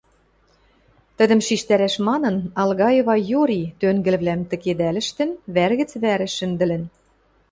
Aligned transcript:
Тӹдӹм 1.17 1.39
шижтӓрӓш 1.47 1.95
манын, 2.07 2.35
Алгаева 2.61 3.15
йори 3.31 3.61
тӧнгӹлвлӓм 3.79 4.41
тӹкедӓлӹштӹн, 4.49 5.29
вӓр 5.53 5.71
гӹц 5.79 5.91
вӓрӹш 6.01 6.33
шӹндӹлӹн. 6.37 6.83